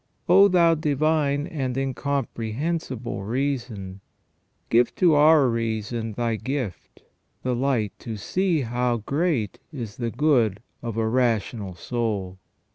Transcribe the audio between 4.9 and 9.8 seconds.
to our reason. Thy gift, the light to see how great